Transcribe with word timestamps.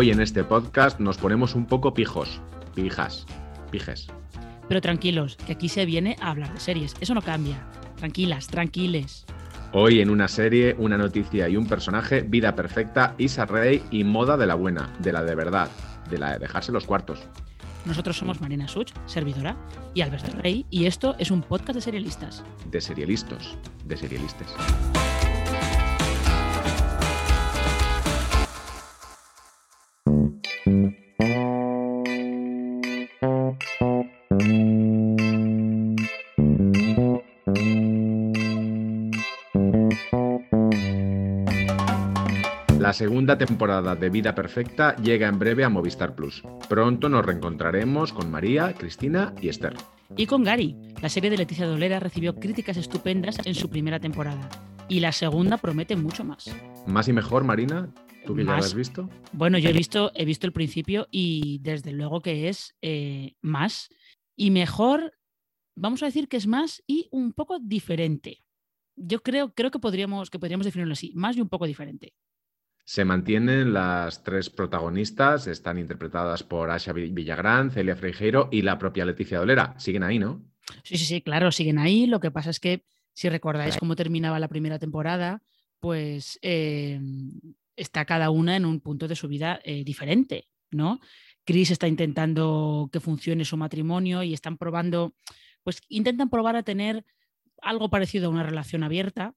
Hoy 0.00 0.10
en 0.10 0.20
este 0.22 0.44
podcast 0.44 0.98
nos 0.98 1.18
ponemos 1.18 1.54
un 1.54 1.66
poco 1.66 1.92
pijos, 1.92 2.40
pijas, 2.74 3.26
pijes. 3.70 4.06
Pero 4.66 4.80
tranquilos, 4.80 5.36
que 5.36 5.52
aquí 5.52 5.68
se 5.68 5.84
viene 5.84 6.16
a 6.22 6.30
hablar 6.30 6.54
de 6.54 6.58
series. 6.58 6.94
Eso 7.02 7.12
no 7.12 7.20
cambia. 7.20 7.66
Tranquilas, 7.96 8.46
tranquiles. 8.46 9.26
Hoy 9.74 10.00
en 10.00 10.08
una 10.08 10.26
serie, 10.26 10.74
una 10.78 10.96
noticia 10.96 11.50
y 11.50 11.58
un 11.58 11.66
personaje, 11.66 12.22
vida 12.22 12.56
perfecta, 12.56 13.14
Isa 13.18 13.44
Rey 13.44 13.82
y 13.90 14.04
moda 14.04 14.38
de 14.38 14.46
la 14.46 14.54
buena, 14.54 14.90
de 15.00 15.12
la 15.12 15.22
de 15.22 15.34
verdad, 15.34 15.68
de 16.08 16.16
la 16.16 16.32
de 16.32 16.38
dejarse 16.38 16.72
los 16.72 16.86
cuartos. 16.86 17.20
Nosotros 17.84 18.16
somos 18.16 18.40
Marina 18.40 18.68
Such, 18.68 18.92
servidora, 19.04 19.54
y 19.92 20.00
Alberto 20.00 20.34
Rey, 20.38 20.64
y 20.70 20.86
esto 20.86 21.14
es 21.18 21.30
un 21.30 21.42
podcast 21.42 21.74
de 21.74 21.82
serialistas. 21.82 22.42
De 22.70 22.80
serialistas, 22.80 23.54
de 23.84 23.98
serialistas. 23.98 24.48
La 42.90 42.94
segunda 42.94 43.38
temporada 43.38 43.94
de 43.94 44.10
Vida 44.10 44.34
Perfecta 44.34 44.96
llega 44.96 45.28
en 45.28 45.38
breve 45.38 45.62
a 45.62 45.68
Movistar 45.68 46.16
Plus. 46.16 46.42
Pronto 46.68 47.08
nos 47.08 47.24
reencontraremos 47.24 48.12
con 48.12 48.32
María, 48.32 48.74
Cristina 48.74 49.32
y 49.40 49.48
Esther. 49.48 49.76
Y 50.16 50.26
con 50.26 50.42
Gary. 50.42 50.74
La 51.00 51.08
serie 51.08 51.30
de 51.30 51.36
Leticia 51.36 51.68
Dolera 51.68 52.00
recibió 52.00 52.34
críticas 52.34 52.76
estupendas 52.76 53.38
en 53.46 53.54
su 53.54 53.70
primera 53.70 54.00
temporada. 54.00 54.48
Y 54.88 54.98
la 54.98 55.12
segunda 55.12 55.56
promete 55.56 55.94
mucho 55.94 56.24
más. 56.24 56.52
¿Más 56.88 57.06
y 57.06 57.12
mejor, 57.12 57.44
Marina? 57.44 57.94
¿Tú 58.26 58.34
que 58.34 58.42
ya 58.42 58.50
Más. 58.50 58.58
lo 58.58 58.66
has 58.66 58.74
visto? 58.74 59.08
Bueno, 59.32 59.56
yo 59.58 59.70
he 59.70 59.72
visto, 59.72 60.10
he 60.16 60.24
visto 60.24 60.48
el 60.48 60.52
principio 60.52 61.06
y 61.12 61.60
desde 61.62 61.92
luego 61.92 62.22
que 62.22 62.48
es 62.48 62.74
eh, 62.82 63.36
más 63.40 63.88
y 64.34 64.50
mejor, 64.50 65.12
vamos 65.76 66.02
a 66.02 66.06
decir 66.06 66.26
que 66.26 66.38
es 66.38 66.48
más 66.48 66.82
y 66.88 67.06
un 67.12 67.34
poco 67.34 67.60
diferente. 67.60 68.42
Yo 68.96 69.22
creo, 69.22 69.54
creo 69.54 69.70
que, 69.70 69.78
podríamos, 69.78 70.28
que 70.28 70.40
podríamos 70.40 70.66
definirlo 70.66 70.94
así, 70.94 71.12
más 71.14 71.36
y 71.36 71.40
un 71.40 71.48
poco 71.48 71.66
diferente. 71.66 72.14
Se 72.90 73.04
mantienen 73.04 73.72
las 73.72 74.24
tres 74.24 74.50
protagonistas, 74.50 75.46
están 75.46 75.78
interpretadas 75.78 76.42
por 76.42 76.72
Asha 76.72 76.92
Vi- 76.92 77.12
Villagrán, 77.12 77.70
Celia 77.70 77.94
Freijeiro 77.94 78.48
y 78.50 78.62
la 78.62 78.80
propia 78.80 79.04
Leticia 79.04 79.38
Dolera. 79.38 79.76
Siguen 79.78 80.02
ahí, 80.02 80.18
¿no? 80.18 80.42
Sí, 80.82 80.98
sí, 80.98 81.04
sí, 81.04 81.22
claro, 81.22 81.52
siguen 81.52 81.78
ahí. 81.78 82.08
Lo 82.08 82.18
que 82.18 82.32
pasa 82.32 82.50
es 82.50 82.58
que 82.58 82.82
si 83.12 83.28
recordáis 83.28 83.76
cómo 83.76 83.94
terminaba 83.94 84.40
la 84.40 84.48
primera 84.48 84.80
temporada, 84.80 85.40
pues 85.78 86.40
eh, 86.42 87.00
está 87.76 88.04
cada 88.06 88.30
una 88.30 88.56
en 88.56 88.64
un 88.64 88.80
punto 88.80 89.06
de 89.06 89.14
su 89.14 89.28
vida 89.28 89.60
eh, 89.62 89.84
diferente, 89.84 90.48
¿no? 90.72 90.98
Chris 91.44 91.70
está 91.70 91.86
intentando 91.86 92.90
que 92.92 92.98
funcione 92.98 93.44
su 93.44 93.56
matrimonio 93.56 94.24
y 94.24 94.34
están 94.34 94.58
probando, 94.58 95.14
pues 95.62 95.80
intentan 95.88 96.28
probar 96.28 96.56
a 96.56 96.64
tener 96.64 97.04
algo 97.62 97.88
parecido 97.88 98.26
a 98.26 98.30
una 98.30 98.42
relación 98.42 98.82
abierta. 98.82 99.36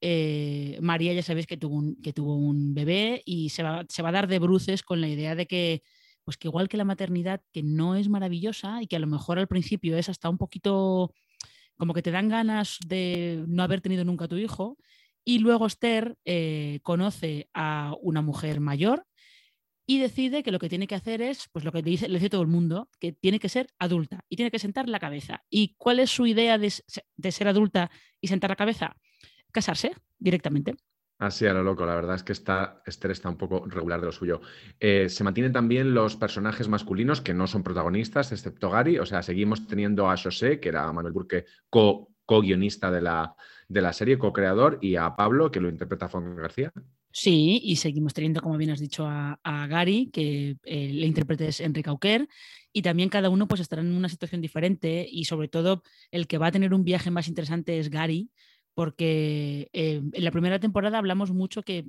Eh, 0.00 0.78
María 0.82 1.14
ya 1.14 1.22
sabéis 1.22 1.46
que 1.46 1.56
tuvo 1.56 1.76
un, 1.76 1.96
que 2.02 2.12
tuvo 2.12 2.36
un 2.36 2.74
bebé 2.74 3.22
y 3.24 3.48
se 3.50 3.62
va, 3.62 3.84
se 3.88 4.02
va 4.02 4.10
a 4.10 4.12
dar 4.12 4.28
de 4.28 4.38
bruces 4.38 4.82
con 4.82 5.00
la 5.00 5.08
idea 5.08 5.34
de 5.34 5.46
que, 5.46 5.82
pues 6.24 6.36
que 6.36 6.48
igual 6.48 6.68
que 6.68 6.76
la 6.76 6.84
maternidad, 6.84 7.40
que 7.52 7.62
no 7.62 7.96
es 7.96 8.08
maravillosa 8.08 8.82
y 8.82 8.86
que 8.86 8.96
a 8.96 9.00
lo 9.00 9.06
mejor 9.06 9.38
al 9.38 9.48
principio 9.48 9.96
es 9.96 10.08
hasta 10.08 10.28
un 10.28 10.38
poquito 10.38 11.12
como 11.76 11.94
que 11.94 12.02
te 12.02 12.10
dan 12.10 12.28
ganas 12.28 12.78
de 12.86 13.44
no 13.48 13.62
haber 13.62 13.80
tenido 13.80 14.04
nunca 14.04 14.28
tu 14.28 14.36
hijo. 14.36 14.78
Y 15.24 15.40
luego 15.40 15.66
Esther 15.66 16.16
eh, 16.24 16.80
conoce 16.82 17.48
a 17.52 17.94
una 18.00 18.22
mujer 18.22 18.60
mayor 18.60 19.06
y 19.86 19.98
decide 19.98 20.42
que 20.42 20.52
lo 20.52 20.58
que 20.58 20.68
tiene 20.68 20.86
que 20.86 20.94
hacer 20.94 21.22
es, 21.22 21.48
pues 21.52 21.64
lo 21.64 21.72
que 21.72 21.82
le 21.82 21.90
dice, 21.90 22.08
le 22.08 22.14
dice 22.14 22.30
todo 22.30 22.42
el 22.42 22.48
mundo, 22.48 22.88
que 23.00 23.12
tiene 23.12 23.38
que 23.38 23.48
ser 23.48 23.68
adulta 23.78 24.24
y 24.28 24.36
tiene 24.36 24.50
que 24.50 24.58
sentar 24.58 24.88
la 24.88 24.98
cabeza. 24.98 25.44
¿Y 25.50 25.74
cuál 25.78 26.00
es 26.00 26.10
su 26.10 26.26
idea 26.26 26.58
de 26.58 26.70
ser 27.32 27.48
adulta 27.48 27.90
y 28.20 28.28
sentar 28.28 28.50
la 28.50 28.56
cabeza? 28.56 28.96
Casarse 29.56 29.90
directamente. 30.28 30.70
Así 31.18 31.46
a 31.46 31.54
lo 31.54 31.62
loco, 31.62 31.86
la 31.86 31.94
verdad 31.94 32.16
es 32.16 32.22
que 32.22 32.32
está, 32.32 32.82
Esther 32.84 33.10
está 33.10 33.30
un 33.30 33.38
poco 33.38 33.64
regular 33.66 34.00
de 34.00 34.06
lo 34.06 34.12
suyo. 34.12 34.42
Eh, 34.78 35.08
se 35.08 35.24
mantienen 35.24 35.52
también 35.52 35.94
los 35.94 36.14
personajes 36.16 36.68
masculinos 36.68 37.22
que 37.22 37.32
no 37.32 37.46
son 37.46 37.62
protagonistas, 37.62 38.32
excepto 38.32 38.68
Gary. 38.70 38.98
O 38.98 39.06
sea, 39.06 39.22
seguimos 39.22 39.66
teniendo 39.66 40.10
a 40.10 40.16
José, 40.18 40.60
que 40.60 40.68
era 40.68 40.92
Manuel 40.92 41.14
Burke, 41.14 41.46
co- 41.70 42.12
co-guionista 42.26 42.90
de 42.90 43.00
la, 43.00 43.34
de 43.66 43.80
la 43.80 43.94
serie, 43.94 44.18
co-creador, 44.18 44.78
y 44.82 44.96
a 44.96 45.16
Pablo, 45.16 45.50
que 45.50 45.60
lo 45.60 45.70
interpreta 45.70 46.08
Fon 46.10 46.36
García. 46.36 46.70
Sí, 47.12 47.60
y 47.64 47.76
seguimos 47.76 48.12
teniendo, 48.12 48.42
como 48.42 48.58
bien 48.58 48.70
has 48.72 48.78
dicho, 48.80 49.06
a, 49.06 49.40
a 49.42 49.66
Gary, 49.68 50.10
que 50.12 50.50
eh, 50.50 50.56
el 50.64 51.02
intérprete 51.02 51.48
es 51.48 51.60
Enrique 51.60 51.88
Auquer, 51.88 52.28
y 52.74 52.82
también 52.82 53.08
cada 53.08 53.30
uno 53.30 53.48
pues 53.48 53.62
estará 53.62 53.80
en 53.80 53.94
una 53.94 54.10
situación 54.10 54.42
diferente 54.42 55.06
y 55.10 55.24
sobre 55.24 55.48
todo 55.48 55.82
el 56.10 56.26
que 56.26 56.36
va 56.36 56.48
a 56.48 56.52
tener 56.52 56.74
un 56.74 56.84
viaje 56.84 57.10
más 57.10 57.26
interesante 57.28 57.78
es 57.78 57.88
Gary, 57.88 58.30
porque 58.76 59.70
eh, 59.72 60.02
en 60.12 60.24
la 60.24 60.30
primera 60.30 60.60
temporada 60.60 60.98
hablamos 60.98 61.32
mucho 61.32 61.62
que 61.62 61.86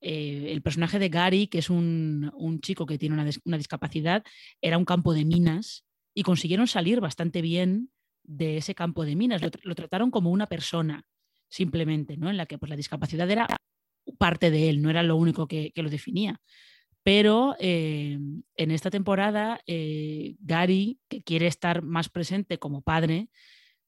eh, 0.00 0.48
el 0.50 0.60
personaje 0.60 0.98
de 0.98 1.08
Gary, 1.08 1.46
que 1.46 1.58
es 1.58 1.70
un, 1.70 2.32
un 2.34 2.60
chico 2.60 2.84
que 2.84 2.98
tiene 2.98 3.14
una, 3.14 3.30
una 3.44 3.56
discapacidad, 3.56 4.24
era 4.60 4.76
un 4.76 4.84
campo 4.84 5.14
de 5.14 5.24
minas 5.24 5.84
y 6.14 6.24
consiguieron 6.24 6.66
salir 6.66 7.00
bastante 7.00 7.42
bien 7.42 7.90
de 8.24 8.56
ese 8.56 8.74
campo 8.74 9.04
de 9.04 9.14
minas. 9.14 9.40
Lo, 9.40 9.52
tr- 9.52 9.60
lo 9.62 9.76
trataron 9.76 10.10
como 10.10 10.32
una 10.32 10.48
persona, 10.48 11.04
simplemente, 11.48 12.16
¿no? 12.16 12.28
En 12.28 12.36
la 12.36 12.46
que 12.46 12.58
pues, 12.58 12.70
la 12.70 12.76
discapacidad 12.76 13.30
era 13.30 13.46
parte 14.18 14.50
de 14.50 14.68
él, 14.68 14.82
no 14.82 14.90
era 14.90 15.04
lo 15.04 15.14
único 15.14 15.46
que, 15.46 15.70
que 15.70 15.82
lo 15.84 15.90
definía. 15.90 16.40
Pero 17.04 17.54
eh, 17.60 18.18
en 18.56 18.70
esta 18.72 18.90
temporada, 18.90 19.60
Gary, 20.40 20.98
que 21.08 21.22
quiere 21.22 21.46
estar 21.46 21.82
más 21.82 22.08
presente 22.08 22.58
como 22.58 22.82
padre, 22.82 23.28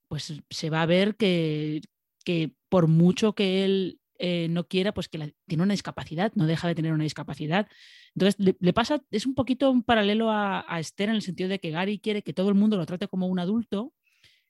pues 0.06 0.40
se 0.48 0.70
va 0.70 0.82
a 0.82 0.86
ver 0.86 1.16
que, 1.16 1.80
que 2.28 2.52
por 2.68 2.88
mucho 2.88 3.34
que 3.34 3.64
él 3.64 4.00
eh, 4.18 4.48
no 4.50 4.68
quiera, 4.68 4.92
pues 4.92 5.08
que 5.08 5.34
tiene 5.46 5.62
una 5.62 5.72
discapacidad, 5.72 6.30
no 6.34 6.46
deja 6.46 6.68
de 6.68 6.74
tener 6.74 6.92
una 6.92 7.04
discapacidad. 7.04 7.66
Entonces, 8.14 8.54
le, 8.60 8.72
pasa, 8.74 9.02
es 9.10 9.24
un 9.24 9.34
poquito 9.34 9.70
un 9.70 9.82
paralelo 9.82 10.30
a, 10.30 10.62
Esther 10.78 11.08
en 11.08 11.14
el 11.14 11.22
sentido 11.22 11.48
de 11.48 11.58
que 11.58 11.70
Gary 11.70 11.98
quiere 11.98 12.20
que 12.20 12.34
todo 12.34 12.50
el 12.50 12.54
mundo 12.54 12.76
lo 12.76 12.84
trate 12.84 13.08
como 13.08 13.28
un 13.28 13.38
adulto 13.38 13.94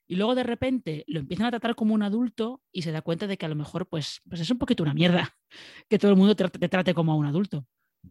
y 0.09 0.17
luego 0.17 0.35
de 0.35 0.43
repente 0.43 1.05
lo 1.07 1.21
empiezan 1.21 1.47
a 1.47 1.51
tratar 1.51 1.77
como 1.77 1.95
un 1.95 2.03
adulto 2.03 2.65
y 2.73 2.83
se 2.83 2.91
da 2.91 3.01
cuenta 3.01 3.29
de 3.29 3.39
que 3.39 3.47
a 3.47 3.49
lo 3.49 3.55
mejor 3.55 3.87
pues, 3.87 4.23
pues 4.29 4.41
es 4.41 4.51
un 4.51 4.59
poquito 4.59 4.83
una 4.83 4.93
mierda 4.93 5.37
que 5.89 6.01
todo 6.01 6.11
el 6.11 6.17
mundo 6.17 6.35
te, 6.35 6.43
trate- 6.47 6.59
te 6.59 6.69
trate 6.69 6.95
como 6.95 7.17
un 7.17 7.27
adulto. 7.27 7.65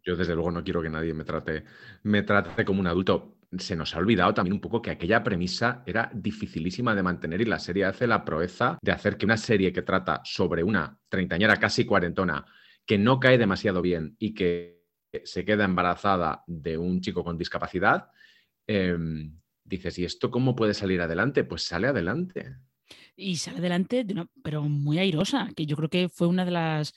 Yo, 0.05 0.15
desde 0.15 0.33
luego, 0.33 0.51
no 0.51 0.63
quiero 0.63 0.81
que 0.81 0.89
nadie 0.89 1.13
me 1.13 1.25
trate, 1.25 1.65
me 2.03 2.23
trate 2.23 2.63
como 2.63 2.79
un 2.79 2.87
adulto. 2.87 3.36
Se 3.57 3.75
nos 3.77 3.95
ha 3.95 3.99
olvidado 3.99 4.33
también 4.33 4.53
un 4.55 4.59
poco 4.59 4.81
que 4.81 4.91
aquella 4.91 5.23
premisa 5.23 5.81
era 5.85 6.11
dificilísima 6.13 6.93
de 6.93 7.03
mantener 7.03 7.39
y 7.39 7.45
la 7.45 7.59
serie 7.59 7.85
hace 7.85 8.05
la 8.05 8.25
proeza 8.25 8.77
de 8.81 8.91
hacer 8.91 9.17
que 9.17 9.25
una 9.25 9.37
serie 9.37 9.71
que 9.71 9.83
trata 9.83 10.21
sobre 10.25 10.63
una 10.63 10.97
treintañera 11.07 11.55
casi 11.57 11.85
cuarentona 11.85 12.45
que 12.85 12.97
no 12.97 13.19
cae 13.19 13.37
demasiado 13.37 13.81
bien 13.81 14.15
y 14.19 14.33
que 14.33 14.83
se 15.23 15.45
queda 15.45 15.63
embarazada 15.63 16.43
de 16.45 16.77
un 16.77 16.99
chico 16.99 17.23
con 17.23 17.37
discapacidad, 17.37 18.09
em, 18.67 19.39
dices, 19.63 19.97
¿y 19.97 20.03
esto 20.05 20.29
cómo 20.29 20.53
puede 20.55 20.73
salir 20.73 20.99
adelante? 21.01 21.45
Pues 21.45 21.63
sale 21.63 21.87
adelante. 21.87 22.57
Y 23.15 23.37
sale 23.37 23.59
adelante, 23.59 24.03
de 24.03 24.13
una- 24.13 24.29
pero 24.43 24.63
muy 24.63 24.99
airosa, 24.99 25.49
que 25.55 25.65
yo 25.65 25.75
creo 25.77 25.89
que 25.89 26.09
fue 26.09 26.27
una 26.27 26.45
de 26.45 26.51
las 26.51 26.93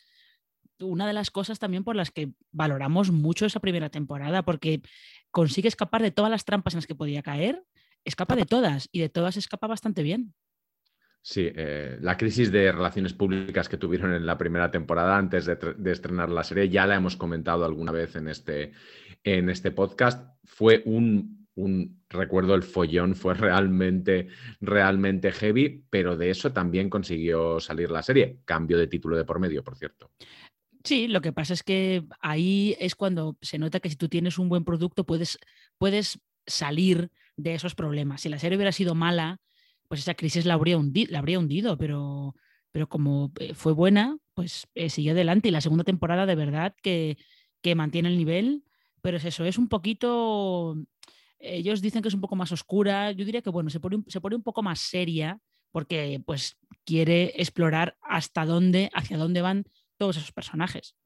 una 0.83 1.07
de 1.07 1.13
las 1.13 1.31
cosas 1.31 1.59
también 1.59 1.85
por 1.85 1.97
las 1.97 2.11
que 2.11 2.33
valoramos 2.53 3.11
mucho 3.11 3.47
esa 3.47 3.61
primera 3.61 3.91
temporada, 3.91 4.43
porque 4.43 4.83
consigue 5.31 5.69
escapar 5.69 6.03
de 6.03 6.11
todas 6.11 6.31
las 6.31 6.45
trampas 6.45 6.75
en 6.75 6.79
las 6.79 6.87
que 6.87 6.95
podía 6.95 7.23
caer, 7.23 7.63
escapa 8.05 8.37
de 8.37 8.47
todas 8.47 8.89
y 8.93 9.01
de 9.01 9.09
todas 9.09 9.37
escapa 9.37 9.67
bastante 9.67 10.03
bien. 10.03 10.35
Sí, 11.23 11.51
eh, 11.55 11.99
la 12.01 12.17
crisis 12.17 12.51
de 12.51 12.73
relaciones 12.73 13.13
públicas 13.13 13.69
que 13.69 13.77
tuvieron 13.77 14.15
en 14.15 14.25
la 14.25 14.39
primera 14.39 14.71
temporada 14.71 15.19
antes 15.19 15.45
de, 15.45 15.57
de 15.77 15.93
estrenar 15.93 16.31
la 16.31 16.45
serie, 16.45 16.71
ya 16.71 16.87
la 16.87 16.95
hemos 16.97 17.17
comentado 17.17 17.67
alguna 17.67 17.93
vez 17.93 18.17
en 18.17 18.29
este, 18.29 18.73
en 19.23 19.51
este 19.51 19.71
podcast. 19.71 20.35
Fue 20.45 20.83
un, 20.87 21.47
un- 21.57 22.01
recuerdo 22.09 22.55
el 22.55 22.63
follón, 22.63 23.15
fue 23.15 23.35
realmente, 23.35 24.29
realmente 24.63 25.31
heavy, 25.31 25.85
pero 25.91 26.17
de 26.17 26.31
eso 26.31 26.55
también 26.55 26.89
consiguió 26.89 27.61
salir 27.61 27.91
la 27.91 28.03
serie. 28.03 28.39
Cambio 28.47 28.79
de 28.79 28.87
título 28.87 29.15
de 29.15 29.27
por 29.27 29.39
medio, 29.39 29.63
por 29.63 29.77
cierto. 29.77 30.11
Sí, 30.85 31.09
lo 31.09 31.21
que 31.21 31.33
pasa 31.33 31.53
es 31.53 31.63
que 31.63 32.05
ahí 32.21 32.75
es 32.81 32.95
cuando 32.95 33.37
se 33.43 33.59
nota 33.59 33.81
que 33.81 33.91
si 33.91 33.97
tú 33.97 34.09
tienes 34.09 34.39
un 34.39 34.49
buen 34.49 34.65
producto 34.65 35.05
puedes, 35.05 35.39
puedes 35.79 36.19
salir 36.47 37.11
de 37.37 37.55
esos 37.55 37.75
problemas. 37.75 38.23
Si 38.23 38.29
la 38.31 38.39
serie 38.39 38.57
hubiera 38.57 38.73
sido 38.73 38.95
mala, 38.95 39.39
pues 39.89 40.01
esa 40.01 40.15
crisis 40.15 40.47
la 40.47 40.55
habría, 40.55 40.79
hundi- 40.79 41.09
la 41.09 41.19
habría 41.19 41.39
hundido, 41.39 41.77
pero, 41.77 42.35
pero 42.73 42.89
como 42.89 43.31
eh, 43.41 43.53
fue 43.55 43.73
buena, 43.73 44.17
pues 44.35 44.69
eh, 44.75 44.89
siguió 44.89 45.13
adelante 45.13 45.49
y 45.49 45.51
la 45.51 45.61
segunda 45.61 45.85
temporada 45.85 46.25
de 46.27 46.35
verdad 46.35 46.75
que, 46.83 47.19
que 47.61 47.75
mantiene 47.75 48.09
el 48.09 48.17
nivel, 48.17 48.65
pero 49.03 49.19
es 49.19 49.25
eso, 49.27 49.45
es 49.45 49.59
un 49.59 49.69
poquito, 49.69 50.77
ellos 51.39 51.81
dicen 51.83 52.03
que 52.03 52.09
es 52.09 52.15
un 52.15 52.21
poco 52.21 52.37
más 52.37 52.53
oscura, 52.53 53.13
yo 53.13 53.25
diría 53.25 53.43
que 53.43 53.51
bueno, 53.51 53.71
se 53.71 53.81
pone, 53.81 53.97
un- 53.97 54.05
se 54.09 54.21
pone 54.21 54.37
un 54.37 54.43
poco 54.43 54.63
más 54.63 54.81
seria 54.81 55.39
porque 55.73 56.23
pues 56.27 56.57
quiere 56.85 57.33
explorar 57.37 57.97
hasta 58.03 58.45
dónde, 58.45 58.91
hacia 58.95 59.17
dónde 59.19 59.41
van 59.43 59.65
todos 60.01 60.17
esos 60.17 60.33
personajes. 60.33 60.97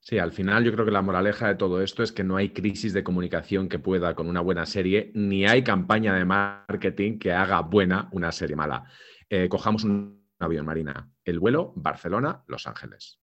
Sí, 0.00 0.18
al 0.18 0.32
final 0.32 0.64
yo 0.64 0.72
creo 0.72 0.84
que 0.84 0.90
la 0.90 1.02
moraleja 1.02 1.46
de 1.46 1.54
todo 1.54 1.80
esto 1.80 2.02
es 2.02 2.10
que 2.10 2.24
no 2.24 2.36
hay 2.36 2.50
crisis 2.50 2.92
de 2.92 3.04
comunicación 3.04 3.68
que 3.68 3.78
pueda 3.78 4.16
con 4.16 4.26
una 4.26 4.40
buena 4.40 4.66
serie, 4.66 5.12
ni 5.14 5.46
hay 5.46 5.62
campaña 5.62 6.12
de 6.12 6.24
marketing 6.24 7.20
que 7.20 7.32
haga 7.32 7.60
buena 7.60 8.08
una 8.10 8.32
serie 8.32 8.56
mala. 8.56 8.90
Eh, 9.30 9.48
cojamos 9.48 9.84
un 9.84 10.26
avión 10.40 10.66
marina. 10.66 11.08
El 11.24 11.38
vuelo 11.38 11.72
Barcelona-Los 11.76 12.66
Ángeles. 12.66 13.20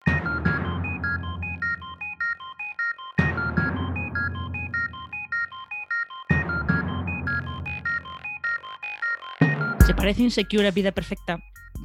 ¿Se 9.86 9.94
parece 9.94 10.24
Insecure 10.24 10.70
a 10.70 10.72
Vida 10.72 10.94
Perfecta? 10.94 11.38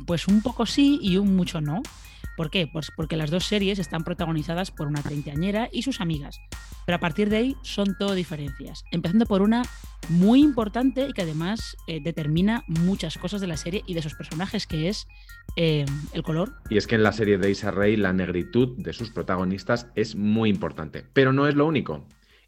Pues 0.06 0.28
un 0.28 0.42
poco 0.42 0.64
sí 0.64 1.00
y 1.02 1.16
un 1.16 1.34
mucho 1.34 1.60
no. 1.60 1.82
¿Por 2.36 2.50
qué? 2.50 2.66
Pues 2.66 2.90
porque 2.94 3.16
las 3.16 3.30
dos 3.30 3.46
series 3.46 3.78
están 3.78 4.04
protagonizadas 4.04 4.70
por 4.70 4.86
una 4.86 5.02
treintañera 5.02 5.68
y 5.72 5.82
sus 5.82 6.00
amigas. 6.00 6.38
Pero 6.84 6.96
a 6.96 7.00
partir 7.00 7.30
de 7.30 7.38
ahí 7.38 7.56
son 7.62 7.96
todo 7.98 8.14
diferencias. 8.14 8.84
Empezando 8.92 9.26
por 9.26 9.42
una 9.42 9.62
muy 10.08 10.42
importante 10.42 11.08
y 11.08 11.12
que 11.12 11.22
además 11.22 11.76
eh, 11.86 12.00
determina 12.00 12.62
muchas 12.68 13.18
cosas 13.18 13.40
de 13.40 13.46
la 13.46 13.56
serie 13.56 13.82
y 13.86 13.94
de 13.94 14.02
sus 14.02 14.14
personajes, 14.14 14.66
que 14.66 14.88
es 14.88 15.06
eh, 15.56 15.86
el 16.12 16.22
color. 16.22 16.54
Y 16.68 16.76
es 16.76 16.86
que 16.86 16.94
en 16.94 17.02
la 17.02 17.12
serie 17.12 17.38
de 17.38 17.50
Isa 17.50 17.70
Rey 17.70 17.96
la 17.96 18.12
negritud 18.12 18.76
de 18.76 18.92
sus 18.92 19.10
protagonistas 19.10 19.88
es 19.94 20.14
muy 20.14 20.50
importante. 20.50 21.04
Pero 21.12 21.32
no 21.32 21.48
es 21.48 21.54
lo 21.54 21.66
único. 21.66 22.06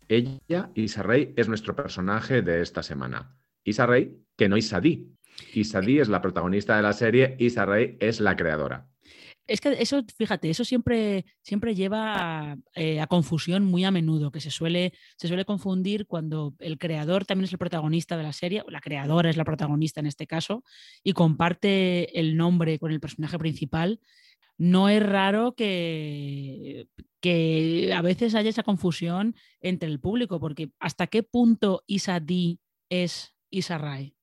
Ella, 0.08 0.70
Isa 0.74 1.02
Rey, 1.02 1.34
es 1.36 1.48
nuestro 1.48 1.74
personaje 1.74 2.42
de 2.42 2.62
esta 2.62 2.82
semana. 2.82 3.36
Isa 3.64 3.86
Rey, 3.86 4.16
que 4.36 4.48
no 4.48 4.56
Isadí. 4.56 5.14
Isadí 5.52 5.98
es 6.00 6.08
la 6.08 6.22
protagonista 6.22 6.76
de 6.76 6.82
la 6.82 6.92
serie, 6.92 7.36
Isa 7.38 7.66
Rey 7.66 7.96
es 8.00 8.20
la 8.20 8.36
creadora. 8.36 8.88
Es 9.48 9.62
que 9.62 9.70
eso, 9.80 10.04
fíjate, 10.16 10.50
eso 10.50 10.62
siempre, 10.62 11.24
siempre 11.40 11.74
lleva 11.74 12.58
eh, 12.74 13.00
a, 13.00 13.06
confusión 13.06 13.64
muy 13.64 13.82
a 13.84 13.90
menudo, 13.90 14.30
que 14.30 14.42
se 14.42 14.50
suele, 14.50 14.92
se 15.16 15.26
suele 15.26 15.46
confundir 15.46 16.06
cuando 16.06 16.54
el 16.58 16.76
creador 16.76 17.24
también 17.24 17.46
es 17.46 17.52
el 17.52 17.58
protagonista 17.58 18.18
de 18.18 18.24
la 18.24 18.34
serie, 18.34 18.62
o 18.66 18.70
la 18.70 18.82
creadora 18.82 19.30
es 19.30 19.38
la 19.38 19.46
protagonista 19.46 20.00
en 20.00 20.06
este 20.06 20.26
caso, 20.26 20.64
y 21.02 21.14
comparte 21.14 22.20
el 22.20 22.36
nombre 22.36 22.78
con 22.78 22.92
el 22.92 23.00
personaje 23.00 23.38
principal. 23.38 24.00
No 24.58 24.90
es 24.90 25.02
raro 25.02 25.54
que, 25.54 26.88
que 27.20 27.94
a 27.96 28.02
veces 28.02 28.34
haya 28.34 28.50
esa 28.50 28.64
confusión 28.64 29.34
entre 29.60 29.88
el 29.88 29.98
público, 29.98 30.40
porque 30.40 30.72
¿hasta 30.78 31.06
qué 31.06 31.22
punto 31.22 31.84
Isa 31.86 32.20
D 32.20 32.58
es 32.90 33.34
Isa 33.48 33.78
Rai? 33.78 34.17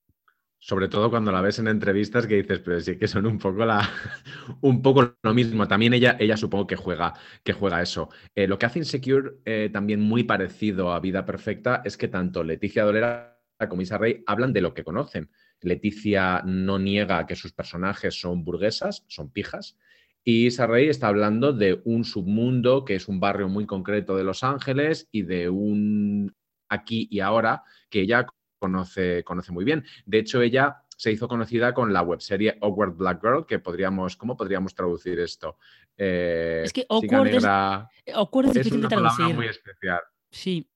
Sobre 0.66 0.88
todo 0.88 1.10
cuando 1.10 1.30
la 1.30 1.40
ves 1.40 1.60
en 1.60 1.68
entrevistas 1.68 2.26
que 2.26 2.42
dices, 2.42 2.58
pero 2.58 2.80
sí 2.80 2.98
que 2.98 3.06
son 3.06 3.24
un 3.24 3.38
poco, 3.38 3.64
la, 3.64 3.88
un 4.62 4.82
poco 4.82 5.14
lo 5.22 5.32
mismo. 5.32 5.68
También 5.68 5.94
ella, 5.94 6.16
ella 6.18 6.36
supongo 6.36 6.66
que 6.66 6.74
juega, 6.74 7.14
que 7.44 7.52
juega 7.52 7.80
eso. 7.80 8.08
Eh, 8.34 8.48
lo 8.48 8.58
que 8.58 8.66
hace 8.66 8.80
Insecure 8.80 9.34
eh, 9.44 9.70
también 9.72 10.00
muy 10.00 10.24
parecido 10.24 10.92
a 10.92 10.98
Vida 10.98 11.24
Perfecta 11.24 11.82
es 11.84 11.96
que 11.96 12.08
tanto 12.08 12.42
Leticia 12.42 12.82
Dolera 12.82 13.38
como 13.68 13.80
Isa 13.80 13.96
Rey 13.96 14.24
hablan 14.26 14.52
de 14.52 14.60
lo 14.60 14.74
que 14.74 14.82
conocen. 14.82 15.30
Leticia 15.60 16.42
no 16.44 16.80
niega 16.80 17.28
que 17.28 17.36
sus 17.36 17.52
personajes 17.52 18.20
son 18.20 18.42
burguesas, 18.42 19.04
son 19.06 19.30
pijas, 19.30 19.78
y 20.24 20.46
Isa 20.46 20.66
Rey 20.66 20.88
está 20.88 21.06
hablando 21.06 21.52
de 21.52 21.80
un 21.84 22.02
submundo 22.02 22.84
que 22.84 22.96
es 22.96 23.06
un 23.06 23.20
barrio 23.20 23.48
muy 23.48 23.66
concreto 23.66 24.16
de 24.16 24.24
Los 24.24 24.42
Ángeles 24.42 25.06
y 25.12 25.22
de 25.22 25.48
un 25.48 26.34
aquí 26.68 27.06
y 27.08 27.20
ahora 27.20 27.62
que 27.88 28.00
ella 28.00 28.26
conoce, 28.66 29.22
conoce 29.24 29.52
muy 29.52 29.64
bien. 29.64 29.84
De 30.04 30.18
hecho, 30.18 30.42
ella 30.42 30.82
se 30.96 31.12
hizo 31.12 31.28
conocida 31.28 31.72
con 31.72 31.92
la 31.92 32.02
webserie 32.02 32.58
Awkward 32.60 32.96
Black 32.96 33.20
Girl, 33.22 33.46
que 33.46 33.58
podríamos, 33.58 34.16
¿cómo 34.16 34.36
podríamos 34.36 34.74
traducir 34.74 35.20
esto? 35.20 35.58
Eh, 35.96 36.62
es 36.64 36.72
que 36.72 36.86
Awkward, 36.88 37.24
negra, 37.24 37.88
es, 38.04 38.14
awkward 38.14 38.48
es, 38.48 38.54
difícil 38.54 38.82
de 38.82 38.88
traducir. 38.88 39.34
muy 39.34 39.46
especial. 39.46 40.00
Sí. 40.30 40.68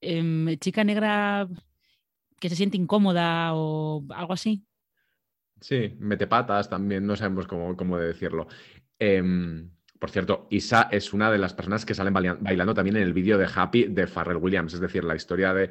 Em, 0.00 0.56
chica 0.58 0.82
negra 0.84 1.48
que 2.40 2.48
se 2.48 2.56
siente 2.56 2.76
incómoda 2.76 3.54
o 3.54 4.04
algo 4.10 4.32
así. 4.32 4.64
Sí, 5.60 5.94
mete 5.98 6.26
patas 6.26 6.68
también, 6.68 7.06
no 7.06 7.16
sabemos 7.16 7.46
cómo, 7.46 7.76
cómo 7.76 7.96
decirlo. 7.96 8.46
Em, 8.98 9.70
por 9.98 10.10
cierto, 10.10 10.46
Isa 10.50 10.88
es 10.90 11.12
una 11.12 11.30
de 11.30 11.38
las 11.38 11.54
personas 11.54 11.84
que 11.84 11.94
salen 11.94 12.12
bailando 12.12 12.74
también 12.74 12.96
en 12.96 13.02
el 13.02 13.12
vídeo 13.12 13.38
de 13.38 13.48
Happy 13.52 13.84
de 13.84 14.06
Farrell 14.06 14.38
Williams. 14.38 14.74
Es 14.74 14.80
decir, 14.80 15.04
la 15.04 15.16
historia 15.16 15.54
de, 15.54 15.70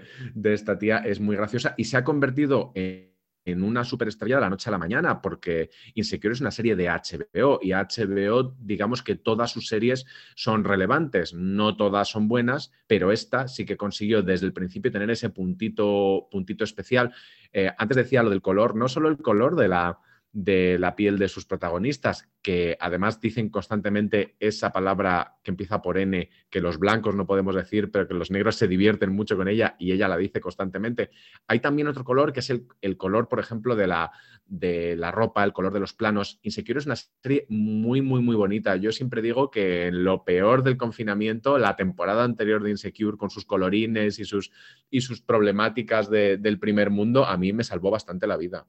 esta 0.54 0.77
tía 0.77 0.98
es 1.00 1.19
muy 1.19 1.36
graciosa 1.36 1.74
y 1.77 1.86
se 1.86 1.98
ha 1.98 2.04
convertido 2.04 2.72
en, 2.75 3.13
una 3.62 3.83
superestrella 3.83 4.36
de 4.36 4.42
la 4.42 4.50
noche 4.50 4.69
a 4.69 4.72
la 4.72 4.80
mañana, 4.80 5.22
porque 5.22 5.69
Insecure 5.94 6.33
es 6.33 6.42
una 6.42 6.50
serie 6.50 6.75
de 6.75 6.89
HBO 6.89 7.60
y 7.62 7.74
HBO, 7.74 8.56
digamos 8.60 9.04
que 9.04 9.16
todas 9.16 9.51
sus 9.51 9.68
series 9.68 10.06
son 10.36 10.63
relevantes, 10.63 11.33
no 11.36 11.77
todas 11.77 12.10
son 12.10 12.27
buenas, 12.27 12.72
pero 12.88 13.12
esta 13.12 13.48
sí 13.48 13.63
que 13.63 13.77
consiguió 13.77 14.24
desde 14.24 14.48
el 14.48 14.54
principio 14.54 14.92
tener 14.92 15.12
ese 15.12 15.30
puntito, 15.30 16.27
puntito 16.31 16.63
especial. 16.63 17.13
Eh, 17.54 17.72
antes 17.77 17.98
decía 17.98 18.24
lo 18.24 18.31
del 18.31 18.42
color, 18.42 18.75
no 18.75 18.88
solo 18.88 19.10
el 19.10 19.18
color 19.18 19.56
de 19.56 19.68
la 19.68 20.00
de 20.36 20.78
la 20.80 20.98
piel 20.98 21.18
de 21.18 21.30
sus 21.30 21.46
protagonistas, 21.46 22.28
que 22.42 22.76
además 22.82 23.22
dicen 23.22 23.48
constantemente 23.48 24.36
esa 24.42 24.74
palabra 24.74 25.38
que 25.42 25.52
empieza 25.52 25.82
por 25.82 25.98
N, 25.98 26.30
que 26.50 26.60
los 26.60 26.78
blancos 26.78 27.16
no 27.16 27.26
podemos 27.26 27.56
decir, 27.56 27.90
pero 27.90 28.06
que 28.06 28.16
los 28.16 28.32
negros 28.32 28.58
se 28.58 28.68
divierten 28.68 29.14
mucho 29.14 29.38
con 29.38 29.48
ella 29.48 29.78
y 29.80 29.94
ella 29.94 30.10
la 30.10 30.18
dice 30.18 30.42
constantemente. 30.42 31.10
Hay 31.48 31.62
también 31.62 31.88
otro 31.88 32.04
color 32.04 32.34
que 32.34 32.42
es 32.42 32.50
el, 32.50 32.98
color, 32.98 33.30
por 33.30 33.40
ejemplo, 33.40 33.78
de 33.78 33.88
la, 33.88 34.12
de 34.46 34.98
la 34.98 35.10
ropa, 35.10 35.42
el 35.42 35.54
color 35.54 35.72
de 35.72 35.80
los 35.80 35.94
planos. 35.94 36.38
Insecure 36.44 36.80
es 36.80 36.86
una 36.86 36.98
serie 36.98 37.46
muy, 37.48 38.02
muy, 38.02 38.22
muy 38.22 38.36
bonita. 38.36 38.76
Yo 38.76 38.92
siempre 38.92 39.22
digo 39.22 39.50
que 39.50 39.88
en 39.88 40.04
lo 40.04 40.26
peor 40.26 40.64
del 40.64 40.76
confinamiento, 40.76 41.58
la 41.58 41.78
temporada 41.78 42.26
anterior 42.26 42.62
de 42.62 42.72
Insecure, 42.72 43.16
con 43.16 43.30
sus 43.30 43.46
colorines 43.46 44.20
y 44.20 44.26
sus, 44.26 44.52
y 44.90 45.00
sus 45.00 45.22
problemáticas 45.22 46.10
del 46.10 46.60
primer 46.60 46.90
mundo, 46.90 47.26
a 47.26 47.38
mí 47.38 47.54
me 47.54 47.64
salvó 47.64 47.90
bastante 47.90 48.28
la 48.28 48.36
vida. 48.36 48.68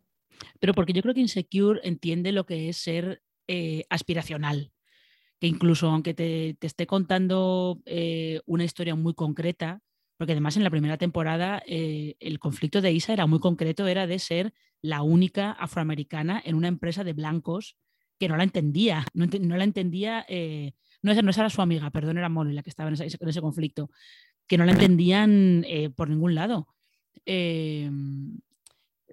Pero 0.60 0.74
porque 0.74 0.92
yo 0.92 1.02
creo 1.02 1.14
que 1.14 1.20
Insecure 1.20 1.80
entiende 1.82 2.32
lo 2.32 2.46
que 2.46 2.68
es 2.68 2.76
ser 2.76 3.22
eh, 3.48 3.84
aspiracional. 3.90 4.72
Que 5.38 5.46
incluso 5.46 5.88
aunque 5.88 6.14
te, 6.14 6.56
esté 6.60 6.86
contando 6.86 7.80
eh, 7.86 8.40
una 8.46 8.64
historia 8.64 8.94
muy 8.94 9.14
concreta, 9.14 9.82
porque 10.16 10.32
además 10.32 10.56
en 10.56 10.64
la 10.64 10.70
primera 10.70 10.96
temporada 10.96 11.62
eh, 11.66 12.16
el 12.20 12.38
conflicto 12.38 12.80
de 12.80 12.92
Isa 12.92 13.12
era 13.12 13.26
muy 13.26 13.38
concreto, 13.38 13.86
era 13.86 14.06
de 14.06 14.18
ser 14.18 14.54
la 14.80 15.02
única 15.02 15.52
afroamericana 15.52 16.42
en 16.44 16.54
una 16.54 16.68
empresa 16.68 17.04
de 17.04 17.12
blancos 17.12 17.76
que 18.18 18.28
no 18.28 18.36
la 18.36 18.44
entendía, 18.44 19.04
no, 19.12 19.26
la 19.26 19.64
entendía, 19.64 20.24
no, 21.02 21.14
no 21.14 21.30
era 21.30 21.50
su 21.50 21.60
amiga, 21.60 21.90
perdón, 21.90 22.16
era 22.16 22.30
Molly 22.30 22.54
la 22.54 22.62
que 22.62 22.70
estaba 22.70 22.88
en 22.88 22.94
ese, 22.94 23.04
en 23.04 23.28
ese 23.28 23.42
conflicto, 23.42 23.90
que 24.46 24.56
no 24.56 24.64
la 24.64 24.72
entendían 24.72 25.66
por 25.96 26.08
ningún 26.08 26.34
lado 26.34 26.66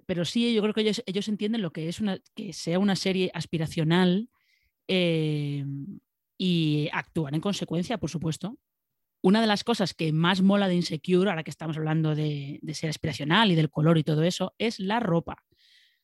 pero 0.06 0.24
sí, 0.24 0.54
yo 0.54 0.62
creo 0.62 0.74
que 0.74 0.82
ellos, 0.82 1.02
ellos 1.06 1.28
entienden 1.28 1.62
lo 1.62 1.72
que 1.72 1.88
es 1.88 2.00
una, 2.00 2.18
que 2.34 2.52
sea 2.52 2.78
una 2.78 2.96
serie 2.96 3.30
aspiracional 3.34 4.28
eh, 4.88 5.64
y 6.38 6.88
actúan 6.92 7.34
en 7.34 7.40
consecuencia, 7.40 7.98
por 7.98 8.10
supuesto. 8.10 8.58
Una 9.22 9.40
de 9.40 9.46
las 9.46 9.64
cosas 9.64 9.94
que 9.94 10.12
más 10.12 10.42
mola 10.42 10.68
de 10.68 10.74
Insecure, 10.74 11.30
ahora 11.30 11.44
que 11.44 11.50
estamos 11.50 11.76
hablando 11.76 12.14
de, 12.14 12.60
ser 12.74 12.90
aspiracional 12.90 13.50
y 13.50 13.54
del 13.54 13.70
color 13.70 13.96
y 13.96 14.04
todo 14.04 14.22
eso, 14.22 14.54
es 14.58 14.78
la 14.80 15.00
ropa, 15.00 15.42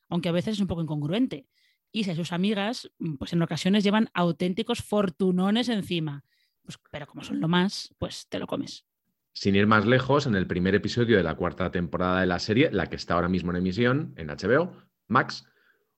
aunque 0.09 0.31
a 0.31 0.33
veces 0.33 0.55
es 0.55 0.61
un 0.61 0.67
poco 0.67 0.83
incongruente. 0.83 1.47
Y 1.93 2.05
si 2.05 2.11
a 2.11 2.17
sus 2.17 2.33
amigas, 2.33 2.91
pues 3.19 3.33
en 3.33 3.43
ocasiones 3.43 3.85
llevan 3.85 4.09
auténticos 4.15 4.81
fortunones 4.81 5.69
encima. 5.69 6.25
Pues, 6.63 6.79
pero 6.91 7.07
como 7.07 7.23
son 7.23 7.41
lo 7.41 7.49
más, 7.49 7.95
pues 7.99 8.27
te 8.29 8.39
lo 8.39 8.47
comes. 8.47 8.87
Sin 9.33 9.55
ir 9.55 9.67
más 9.67 9.87
lejos, 9.87 10.27
en 10.27 10.35
el 10.35 10.47
primer 10.47 10.75
episodio 10.75 11.17
de 11.17 11.23
la 11.23 11.37
cuarta 11.37 11.71
temporada 11.71 12.21
de 12.21 12.27
la 12.27 12.39
serie, 12.39 12.71
la 12.73 12.87
que 12.87 12.97
está 12.97 13.15
ahora 13.15 13.29
mismo 13.29 13.51
en 13.53 13.59
emisión 13.59 14.15
en 14.17 14.29
HBO, 14.29 14.73
Max, 15.09 15.47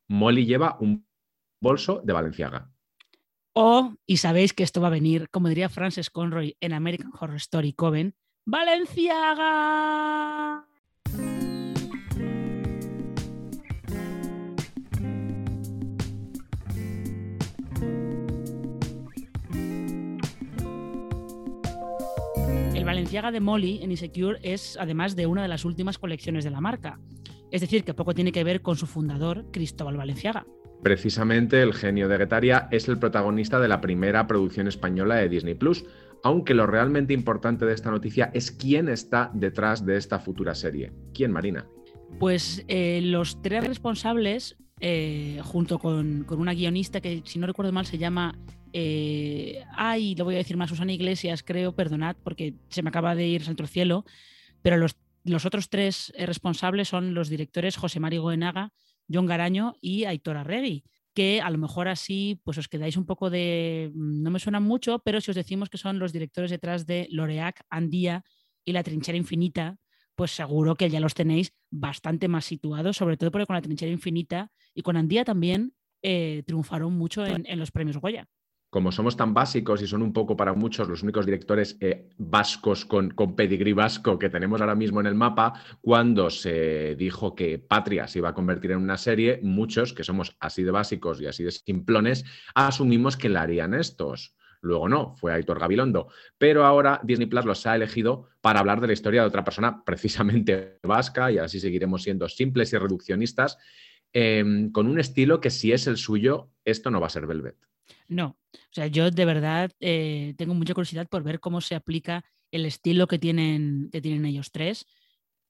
Molly 0.09 0.47
lleva 0.47 0.77
un 0.81 1.07
bolso 1.61 2.03
de 2.05 2.13
Valenciaga. 2.13 2.71
Oh, 3.55 3.95
y 4.07 4.19
sabéis 4.19 4.53
que 4.53 4.63
esto 4.63 4.81
va 4.81 4.89
a 4.89 4.91
venir, 4.91 5.29
como 5.31 5.49
diría 5.49 5.69
Frances 5.69 6.11
Conroy 6.11 6.57
en 6.61 6.73
American 6.73 7.13
Horror 7.19 7.37
Story 7.37 7.73
Coven, 7.73 8.15
¡Valenciaga! 8.45 9.93
Valenciaga 23.03 23.33
de 23.33 23.41
Molly 23.41 23.81
en 23.83 23.91
Insecure 23.91 24.39
es 24.45 24.79
además 24.81 25.17
de 25.17 25.27
una 25.27 25.43
de 25.43 25.49
las 25.49 25.65
últimas 25.65 25.99
colecciones 25.99 26.45
de 26.45 26.51
la 26.51 26.61
marca. 26.61 27.01
Es 27.51 27.61
decir, 27.61 27.83
que 27.83 27.95
poco 27.95 28.15
tiene 28.15 28.31
que 28.31 28.45
ver 28.45 28.63
con 28.63 28.77
su 28.77 28.87
fundador, 28.87 29.47
Cristóbal 29.51 29.97
Valenciaga. 29.97 30.47
Precisamente 30.85 31.61
el 31.63 31.75
genio 31.75 32.07
de 32.07 32.17
Guetaria 32.17 32.69
es 32.71 32.87
el 32.87 33.01
protagonista 33.01 33.59
de 33.59 33.67
la 33.67 33.81
primera 33.81 34.29
producción 34.29 34.69
española 34.69 35.17
de 35.17 35.29
Disney 35.29 35.55
Plus, 35.55 35.85
aunque 36.23 36.55
lo 36.55 36.69
realmente 36.69 37.13
importante 37.13 37.67
de 37.67 37.75
esta 37.75 37.91
noticia 37.91 38.31
es 38.35 38.53
quién 38.53 38.89
está 38.89 39.33
detrás 39.35 39.85
de 39.85 39.97
esta 39.97 40.21
futura 40.21 40.55
serie. 40.55 40.93
¿Quién, 41.13 41.33
Marina? 41.33 41.67
Pues 42.21 42.65
eh, 42.69 43.01
los 43.03 43.43
tres 43.43 43.67
responsables 43.67 44.57
eh, 44.79 45.41
junto 45.43 45.81
con, 45.81 46.25
una 46.31 46.55
guionista 46.55 47.01
que, 47.01 47.23
si 47.25 47.41
no 47.41 47.49
recuerdo 47.49 47.73
mal, 47.73 47.85
se 47.85 47.99
llama. 47.99 48.39
Eh, 48.73 49.65
ay, 49.77 50.15
lo 50.15 50.25
voy 50.25 50.35
a 50.35 50.39
decir 50.39 50.57
más, 50.57 50.71
Susana 50.71 50.93
Iglesias, 50.93 51.43
creo, 51.43 51.75
perdonad, 51.75 52.17
porque 52.23 52.55
se 52.69 52.83
me 52.83 52.89
acaba 52.89 53.15
de 53.15 53.27
ir 53.27 53.45
Santo 53.45 53.67
Cielo, 53.67 54.05
pero 54.63 54.77
los, 54.77 54.97
otros 55.45 55.69
tres 55.69 56.13
responsables 56.19 56.89
son 56.89 57.15
los 57.15 57.29
directores 57.29 57.77
José 57.77 58.01
Mario 58.01 58.23
Goenaga, 58.23 58.73
John 59.13 59.27
Garaño 59.27 59.75
y 59.81 60.05
Aitor 60.05 60.37
Arregui 60.37 60.85
que 61.15 61.41
a 61.41 61.51
lo 61.51 61.59
mejor 61.59 61.89
así 61.89 62.41
pues 62.43 62.59
os 62.59 62.69
quedáis 62.69 62.97
un 62.97 63.05
poco 63.05 63.31
de, 63.31 63.91
no 63.95 64.31
me 64.31 64.39
suenan 64.39 64.63
mucho, 64.63 65.01
pero 65.01 65.21
si 65.21 65.31
os 65.31 65.37
decimos 65.37 65.69
que 65.69 65.79
son 65.79 65.99
los 65.99 66.13
directores 66.13 66.51
detrás 66.51 66.87
de 66.87 67.07
Loreac, 67.11 67.65
Andía 67.69 68.25
y 68.65 68.73
La 68.73 68.83
Trinchera 68.83 69.19
Infinita, 69.19 69.79
pues 70.15 70.31
seguro 70.31 70.75
que 70.75 70.89
ya 70.89 71.01
los 71.01 71.15
tenéis 71.15 71.53
bastante 71.71 72.29
más 72.29 72.45
situados, 72.45 72.97
sobre 72.97 73.17
todo 73.17 73.31
porque 73.31 73.47
con 73.47 73.55
La 73.55 73.63
Trinchera 73.63 73.93
Infinita 73.93 74.51
y 74.75 74.83
con 74.83 74.97
Andía 74.97 75.25
también 75.25 75.75
eh, 76.03 76.43
triunfaron 76.47 76.95
mucho 76.95 77.27
en, 77.27 77.59
los 77.59 77.71
premios 77.71 77.99
Goya 77.99 78.27
como 78.73 78.91
somos 78.91 79.19
tan 79.19 79.35
básicos 79.35 79.83
y 79.83 79.87
son 79.87 80.01
un 80.01 80.15
poco 80.15 80.35
para 80.35 80.55
muchos 80.55 80.89
los 80.89 81.03
únicos 81.03 81.27
directores 81.27 81.77
eh, 81.83 82.09
vascos 82.17 82.87
con, 82.87 83.11
con 83.11 83.37
pedigrí 83.37 83.75
vasco 83.75 84.19
que 84.19 84.31
tenemos 84.31 84.63
ahora 84.63 84.75
mismo 84.75 84.99
en 84.99 85.05
el 85.05 85.15
mapa, 85.15 85.53
cuando 85.83 86.31
se 86.31 86.97
dijo 86.97 87.35
que 87.35 87.59
Patria 87.59 88.09
se 88.09 88.21
iba 88.21 88.31
a 88.31 88.35
convertir 88.35 88.71
en 88.71 88.79
una 88.79 88.97
serie, 88.97 89.41
muchos 89.43 89.93
que 89.93 90.05
somos 90.05 90.35
así 90.41 90.63
de 90.63 90.71
básicos 90.71 91.21
y 91.21 91.27
así 91.27 91.45
de 91.45 91.51
simplones, 91.51 92.25
asumimos 92.55 93.19
que 93.19 93.29
la 93.29 93.43
harían 93.43 93.75
estos. 93.75 94.37
Luego 94.63 94.89
no, 94.89 95.17
fue 95.17 95.35
Aitor 95.35 95.61
Gabilondo. 95.61 96.09
Pero 96.39 96.65
ahora 96.65 96.99
Disney 97.05 97.27
Plus 97.27 97.45
los 97.45 97.67
ha 97.67 97.77
elegido 97.77 98.31
para 98.41 98.61
hablar 98.61 98.81
de 98.81 98.87
la 98.87 98.95
historia 98.95 99.21
de 99.21 99.29
otra 99.29 99.45
persona 99.45 99.85
precisamente 99.85 100.79
vasca 100.83 101.31
y 101.31 101.37
así 101.37 101.61
seguiremos 101.61 102.05
siendo 102.05 102.27
simples 102.27 102.73
y 102.73 102.79
reduccionistas, 102.79 103.59
em, 104.15 104.73
con 104.73 104.87
un 104.87 104.99
estilo 104.99 105.43
que 105.43 105.51
si 105.51 105.73
es 105.73 105.87
el 105.87 105.99
suyo, 105.99 106.49
esto 106.65 106.91
no 106.91 107.03
va 107.03 107.09
a 107.09 107.11
ser 107.11 107.27
Velvet. 107.27 107.72
No, 108.09 108.39
o 108.53 108.73
sea, 108.73 108.87
yo 108.87 109.11
de 109.11 109.25
verdad 109.25 109.71
eh, 109.81 110.35
tengo 110.37 110.55
mucha 110.55 110.75
curiosidad 110.75 111.09
por 111.09 111.23
ver 111.23 111.41
cómo 111.41 111.61
se 111.61 111.75
aplica 111.75 112.25
el 112.51 112.67
estilo 112.67 113.07
que 113.07 113.19
tienen, 113.19 113.89
que 113.91 114.01
tienen 114.01 114.25
ellos 114.25 114.53
tres. 114.53 114.87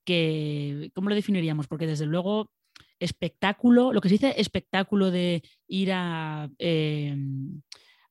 Que, 0.05 0.91
¿Cómo 0.95 1.09
lo 1.09 1.15
definiríamos? 1.15 1.67
Porque 1.67 1.87
desde 1.87 2.07
luego 2.07 2.51
espectáculo, 2.99 3.93
lo 3.93 4.01
que 4.01 4.09
se 4.09 4.15
dice 4.15 4.35
espectáculo 4.37 5.11
de 5.11 5.43
ir 5.67 5.93
a, 5.93 6.49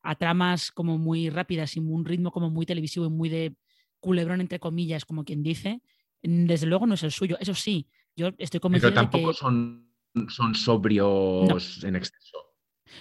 a 0.03 0.15
tramas 0.15 0.71
como 0.71 0.97
muy 0.97 1.29
rápidas 1.29 1.75
y 1.75 1.79
un 1.79 2.05
ritmo 2.05 2.31
como 2.31 2.49
muy 2.49 2.65
televisivo 2.65 3.05
y 3.05 3.09
muy 3.09 3.29
de 3.29 3.55
culebrón, 3.99 4.41
entre 4.41 4.59
comillas, 4.59 5.05
como 5.05 5.23
quien 5.23 5.43
dice, 5.43 5.81
desde 6.21 6.67
luego 6.67 6.87
no 6.87 6.95
es 6.95 7.03
el 7.03 7.11
suyo. 7.11 7.37
Eso 7.39 7.53
sí, 7.53 7.87
yo 8.15 8.31
estoy 8.37 8.59
convencido 8.59 8.91
Pero 8.91 9.01
tampoco 9.01 9.33
son, 9.33 9.89
son 10.29 10.55
sobrios 10.55 11.83
en 11.83 11.95
exceso. 11.95 12.50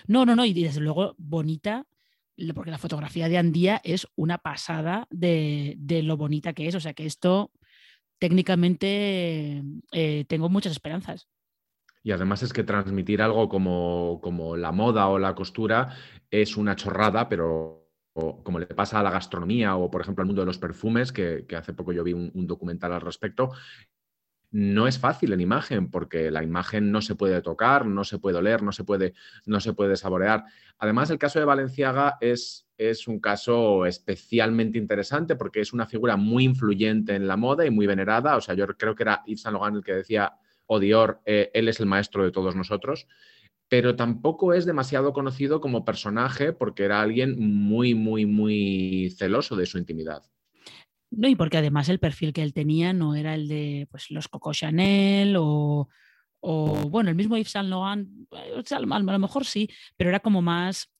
No, 0.06 0.24
no, 0.24 0.36
no, 0.36 0.44
y 0.44 0.52
desde 0.52 0.80
luego 0.80 1.14
bonita, 1.18 1.86
porque 2.54 2.70
la 2.70 2.78
fotografía 2.78 3.28
de 3.28 3.38
Andía 3.38 3.80
es 3.84 4.06
una 4.16 4.38
pasada 4.38 5.06
de, 5.10 5.76
lo 6.04 6.16
bonita 6.16 6.52
que 6.52 6.68
es. 6.68 6.74
O 6.74 6.80
sea 6.80 6.94
que 6.94 7.06
esto 7.06 7.50
técnicamente 8.18 9.62
eh, 9.92 10.24
tengo 10.28 10.48
muchas 10.48 10.72
esperanzas. 10.72 11.28
Y 12.02 12.12
además 12.12 12.42
es 12.42 12.52
que 12.52 12.64
transmitir 12.64 13.20
algo 13.20 13.48
como, 13.48 14.20
como 14.22 14.56
la 14.56 14.72
moda 14.72 15.08
o 15.08 15.18
la 15.18 15.34
costura 15.34 15.94
es 16.30 16.56
una 16.56 16.76
chorrada, 16.76 17.28
pero 17.28 17.80
como 18.42 18.58
le 18.58 18.66
pasa 18.66 19.00
a 19.00 19.02
la 19.02 19.10
gastronomía 19.10 19.76
o, 19.76 19.90
por 19.90 20.00
ejemplo, 20.00 20.22
al 20.22 20.26
mundo 20.26 20.42
de 20.42 20.46
los 20.46 20.58
perfumes, 20.58 21.12
que, 21.12 21.46
hace 21.56 21.72
poco 21.72 21.92
yo 21.92 22.04
vi 22.04 22.12
un, 22.12 22.46
documental 22.46 22.92
al 22.92 23.00
respecto, 23.00 23.52
no 24.50 24.88
es 24.88 24.98
fácil 24.98 25.32
en 25.32 25.40
imagen 25.40 25.90
porque 25.90 26.30
la 26.30 26.42
imagen 26.42 26.90
no 26.90 27.02
se 27.02 27.14
puede 27.14 27.40
tocar, 27.40 27.86
no 27.86 28.04
se 28.04 28.18
puede 28.18 28.38
oler, 28.38 28.62
no 28.62 28.72
se 28.72 28.84
puede, 28.84 29.14
no 29.46 29.60
se 29.60 29.72
puede 29.72 29.96
saborear. 29.96 30.44
Además, 30.78 31.10
el 31.10 31.18
caso 31.18 31.38
de 31.38 31.44
Valenciaga 31.44 32.16
es, 32.20 32.66
es 32.76 33.06
un 33.06 33.20
caso 33.20 33.86
especialmente 33.86 34.78
interesante 34.78 35.36
porque 35.36 35.60
es 35.60 35.72
una 35.72 35.86
figura 35.86 36.16
muy 36.16 36.44
influyente 36.44 37.14
en 37.14 37.28
la 37.28 37.36
moda 37.36 37.64
y 37.64 37.70
muy 37.70 37.86
venerada. 37.86 38.36
O 38.36 38.40
sea, 38.40 38.54
yo 38.54 38.66
creo 38.66 38.94
que 38.94 39.04
era 39.04 39.22
Yves 39.26 39.42
Saint 39.42 39.54
Laurent 39.54 39.76
el 39.76 39.84
que 39.84 39.94
decía 39.94 40.34
o 40.66 40.78
Dior, 40.78 41.20
eh, 41.24 41.50
él 41.54 41.68
es 41.68 41.80
el 41.80 41.86
maestro 41.86 42.24
de 42.24 42.30
todos 42.30 42.54
nosotros, 42.54 43.08
pero 43.68 43.96
tampoco 43.96 44.54
es 44.54 44.66
demasiado 44.66 45.12
conocido 45.12 45.60
como 45.60 45.84
personaje 45.84 46.52
porque 46.52 46.84
era 46.84 47.00
alguien 47.00 47.36
muy, 47.38 47.94
muy, 47.94 48.26
muy 48.26 49.14
celoso 49.16 49.56
de 49.56 49.66
su 49.66 49.78
intimidad. 49.78 50.22
No, 51.10 51.28
y 51.28 51.34
porque 51.34 51.58
además 51.58 51.88
el 51.88 51.98
perfil 51.98 52.32
que 52.32 52.42
él 52.42 52.52
tenía 52.52 52.92
no 52.92 53.16
era 53.16 53.34
el 53.34 53.48
de 53.48 53.88
pues, 53.90 54.10
los 54.10 54.28
Coco 54.28 54.52
Chanel 54.52 55.36
o, 55.38 55.88
bueno, 56.40 57.10
el 57.10 57.16
mismo 57.16 57.36
Yves 57.36 57.50
Saint 57.50 57.68
Laurent, 57.68 58.08
eh, 58.32 58.62
a 58.70 58.80
lo 58.80 59.18
mejor 59.18 59.44
sí, 59.44 59.68
pero 59.96 60.10
era 60.10 60.20
como 60.20 60.40
más... 60.40 60.90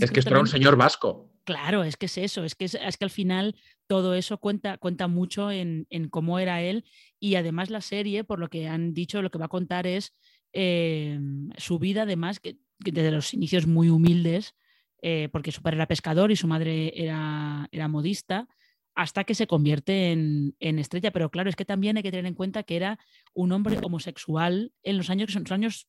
es 0.00 0.10
que 0.10 0.20
esto 0.20 0.30
era 0.30 0.40
un 0.40 0.46
señor 0.46 0.76
vasco. 0.76 1.32
Claro, 1.44 1.82
es 1.82 1.96
que 1.96 2.06
es 2.06 2.18
eso, 2.18 2.44
es 2.44 2.54
que, 2.54 2.66
es, 2.66 2.96
que 2.96 3.04
al 3.04 3.10
final 3.10 3.56
todo 3.88 4.14
eso 4.14 4.38
cuenta, 4.38 4.78
cuenta 4.78 5.08
mucho 5.08 5.50
en, 5.50 5.86
cómo 6.10 6.38
era 6.38 6.62
él 6.62 6.84
y 7.18 7.34
además 7.36 7.70
la 7.70 7.80
serie, 7.80 8.22
por 8.24 8.38
lo 8.38 8.48
que 8.48 8.68
han 8.68 8.94
dicho, 8.94 9.22
lo 9.22 9.30
que 9.30 9.38
va 9.38 9.46
a 9.46 9.48
contar 9.48 9.86
es 9.86 10.14
eh, 10.52 11.18
su 11.56 11.78
vida, 11.78 12.02
además, 12.02 12.38
que, 12.38 12.58
desde 12.78 13.10
los 13.10 13.32
inicios 13.34 13.66
muy 13.66 13.88
humildes, 13.88 14.54
eh, 15.02 15.28
porque 15.32 15.50
su 15.50 15.62
padre 15.62 15.76
era 15.76 15.88
pescador 15.88 16.30
y 16.30 16.36
su 16.36 16.46
madre 16.46 16.92
era, 16.94 17.68
era 17.72 17.88
modista, 17.88 18.48
hasta 18.94 19.24
que 19.24 19.34
se 19.34 19.46
convierte 19.46 20.12
en, 20.12 20.54
estrella. 20.60 21.10
Pero 21.10 21.30
claro, 21.30 21.50
es 21.50 21.56
que 21.56 21.64
también 21.64 21.96
hay 21.96 22.02
que 22.02 22.10
tener 22.10 22.26
en 22.26 22.34
cuenta 22.34 22.62
que 22.62 22.76
era 22.76 22.98
un 23.34 23.52
hombre 23.52 23.78
homosexual 23.82 24.72
en 24.82 24.96
los 24.96 25.10
años, 25.10 25.34
los 25.34 25.52
años 25.52 25.88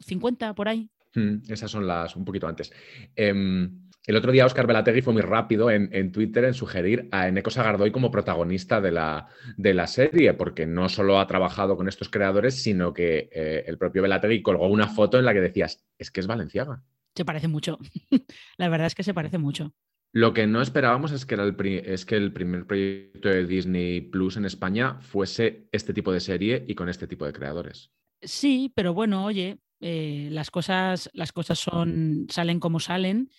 50, 0.00 0.54
por 0.54 0.68
ahí. 0.68 0.90
Mm, 1.14 1.50
esas 1.50 1.70
son 1.70 1.86
las 1.86 2.16
un 2.16 2.24
poquito 2.24 2.46
antes. 2.46 2.72
Em, 3.16 3.82
el 4.06 4.16
otro 4.16 4.32
día 4.32 4.46
Oscar 4.46 4.66
Belategui 4.66 5.00
fue 5.00 5.12
muy 5.12 5.22
rápido 5.22 5.70
en, 5.70 6.10
Twitter 6.10 6.44
en 6.44 6.54
sugerir 6.54 7.08
a 7.12 7.28
Eneco 7.28 7.50
Sagardoy 7.50 7.92
como 7.92 8.10
protagonista 8.10 8.80
de 8.80 8.90
la, 8.90 9.28
de 9.56 9.74
la, 9.74 9.86
serie, 9.86 10.34
porque 10.34 10.66
no 10.66 10.88
solo 10.88 11.20
ha 11.20 11.26
trabajado 11.28 11.76
con 11.76 11.86
estos 11.86 12.08
creadores, 12.08 12.60
sino 12.60 12.92
que 12.92 13.30
eh, 13.32 13.64
el 13.66 13.78
propio 13.78 14.02
Belategui 14.02 14.42
colgó 14.42 14.66
una 14.66 14.88
foto 14.88 15.18
en 15.18 15.24
la 15.24 15.32
que 15.32 15.40
decías, 15.40 15.84
es 15.98 16.10
que 16.10 16.20
es 16.20 16.26
Valenciaga. 16.26 16.82
Se 17.14 17.24
parece 17.24 17.46
mucho. 17.46 17.78
la 18.56 18.68
verdad 18.68 18.86
es 18.86 18.94
que 18.94 19.04
se 19.04 19.14
parece 19.14 19.38
mucho. 19.38 19.72
Lo 20.12 20.34
que 20.34 20.46
no 20.46 20.60
esperábamos 20.60 21.10
es 21.10 21.24
que, 21.24 21.34
era 21.34 21.44
el 21.44 21.56
es 21.60 22.04
que 22.04 22.16
el 22.16 22.32
primer 22.32 22.66
proyecto 22.66 23.30
de 23.30 23.46
Disney 23.46 24.02
Plus 24.02 24.36
en 24.36 24.44
España 24.44 25.00
fuese 25.00 25.68
este 25.72 25.94
tipo 25.94 26.12
de 26.12 26.20
serie 26.20 26.64
y 26.68 26.74
con 26.74 26.90
este 26.90 27.06
tipo 27.06 27.24
de 27.24 27.32
creadores. 27.32 27.90
Sí, 28.20 28.70
pero 28.74 28.92
bueno, 28.92 29.24
oye, 29.24 29.58
eh, 29.80 30.28
las, 30.30 30.50
cosas, 30.50 31.10
las 31.14 31.32
cosas 31.32 31.58
son, 31.58 32.26
salen 32.28 32.60
como 32.60 32.78
salen 32.78 33.30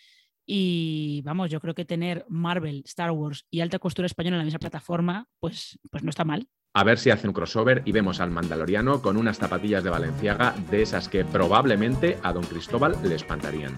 y 0.46 1.22
vamos, 1.24 1.52
yo 1.52 1.62
creo 1.62 1.76
que 1.76 1.86
tener 1.86 2.26
Marvel, 2.28 2.82
Star 2.86 3.12
Wars 3.12 3.46
y 3.52 3.62
alta 3.62 3.78
costura 3.80 4.08
española 4.08 4.36
en 4.36 4.40
la 4.40 4.46
misma 4.46 4.60
plataforma, 4.60 5.28
pues, 5.40 5.80
pues 5.92 6.04
no 6.04 6.10
está 6.10 6.26
mal. 6.26 6.48
A 6.76 6.84
ver 6.84 6.98
si 6.98 7.12
hacen 7.12 7.30
un 7.30 7.36
crossover 7.36 7.84
y 7.86 7.92
vemos 7.92 8.20
al 8.20 8.32
Mandaloriano 8.32 9.02
con 9.04 9.16
unas 9.16 9.38
zapatillas 9.38 9.84
de 9.84 9.92
Valenciaga 9.92 10.56
de 10.72 10.82
esas 10.82 11.08
que 11.08 11.24
probablemente 11.24 12.18
a 12.24 12.34
Don 12.34 12.44
Cristóbal 12.44 12.98
le 13.04 13.14
espantarían. 13.14 13.78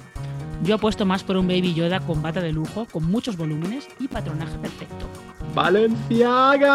Yo 0.66 0.76
apuesto 0.76 1.06
más 1.06 1.24
por 1.24 1.38
un 1.38 1.48
Baby 1.48 1.76
Yoda 1.76 2.00
con 2.00 2.24
bata 2.24 2.42
de 2.42 2.52
lujo, 2.52 2.88
con 2.92 3.06
muchos 3.06 3.38
volúmenes 3.38 3.88
y 4.00 4.08
patronaje 4.08 4.58
perfecto. 4.58 5.06
¡Valenciaga! 5.54 6.72